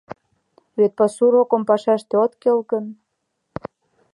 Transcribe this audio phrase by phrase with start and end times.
[0.77, 2.85] Вет пасу рокым пашаште от кел гын